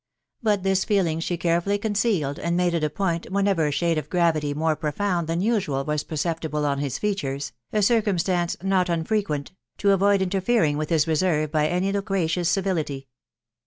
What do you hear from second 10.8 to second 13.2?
his reserve by any loquacious civility.